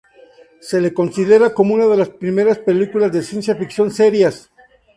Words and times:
Se 0.61 0.81
lo 0.81 0.91
considera 0.95 1.53
como 1.53 1.75
una 1.75 1.85
de 1.85 1.95
las 1.95 2.09
primeras 2.09 2.57
películas 2.57 3.11
de 3.11 3.21
ciencia 3.21 3.55
ficción 3.55 3.91
"serias". 3.91 4.49